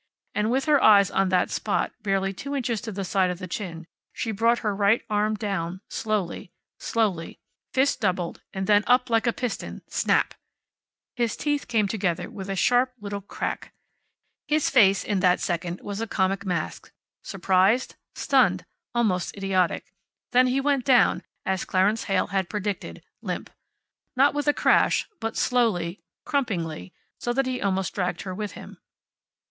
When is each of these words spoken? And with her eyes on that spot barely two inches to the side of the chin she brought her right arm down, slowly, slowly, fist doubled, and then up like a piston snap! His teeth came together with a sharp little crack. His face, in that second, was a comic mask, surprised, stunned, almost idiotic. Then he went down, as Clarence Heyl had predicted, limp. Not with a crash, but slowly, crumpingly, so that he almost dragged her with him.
And 0.33 0.49
with 0.49 0.65
her 0.65 0.81
eyes 0.83 1.11
on 1.11 1.29
that 1.29 1.51
spot 1.51 1.91
barely 2.01 2.33
two 2.33 2.55
inches 2.55 2.81
to 2.81 2.91
the 2.91 3.05
side 3.05 3.29
of 3.29 3.37
the 3.37 3.45
chin 3.47 3.85
she 4.13 4.31
brought 4.31 4.57
her 4.65 4.75
right 4.75 5.03
arm 5.11 5.35
down, 5.35 5.81
slowly, 5.91 6.49
slowly, 6.79 7.37
fist 7.71 8.01
doubled, 8.01 8.41
and 8.51 8.65
then 8.65 8.83
up 8.87 9.11
like 9.11 9.27
a 9.27 9.31
piston 9.31 9.83
snap! 9.87 10.33
His 11.15 11.37
teeth 11.37 11.67
came 11.67 11.87
together 11.87 12.31
with 12.31 12.49
a 12.49 12.55
sharp 12.55 12.93
little 12.99 13.21
crack. 13.21 13.75
His 14.47 14.71
face, 14.71 15.03
in 15.03 15.19
that 15.19 15.39
second, 15.39 15.81
was 15.81 16.01
a 16.01 16.07
comic 16.07 16.47
mask, 16.47 16.91
surprised, 17.21 17.93
stunned, 18.15 18.65
almost 18.95 19.37
idiotic. 19.37 19.93
Then 20.31 20.47
he 20.47 20.59
went 20.59 20.83
down, 20.83 21.21
as 21.45 21.63
Clarence 21.63 22.05
Heyl 22.05 22.29
had 22.33 22.49
predicted, 22.49 23.03
limp. 23.21 23.51
Not 24.15 24.33
with 24.33 24.47
a 24.47 24.51
crash, 24.55 25.07
but 25.19 25.37
slowly, 25.37 26.01
crumpingly, 26.25 26.91
so 27.19 27.33
that 27.33 27.45
he 27.45 27.61
almost 27.61 27.93
dragged 27.93 28.23
her 28.23 28.33
with 28.33 28.53
him. 28.53 28.79